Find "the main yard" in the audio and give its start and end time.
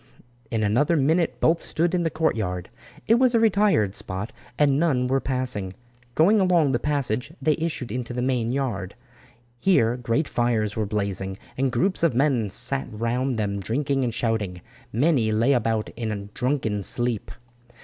8.11-8.95